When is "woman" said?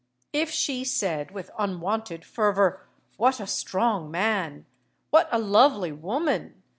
5.91-6.63